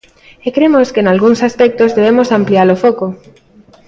[0.47, 3.07] E cremos que nalgúns aspectos debemos ampliar o foco.